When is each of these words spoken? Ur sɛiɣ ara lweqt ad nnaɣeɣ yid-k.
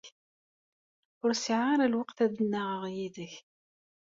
Ur 1.23 1.31
sɛiɣ 1.35 1.61
ara 1.73 1.91
lweqt 1.93 2.17
ad 2.25 2.33
nnaɣeɣ 2.41 2.83
yid-k. 2.95 3.33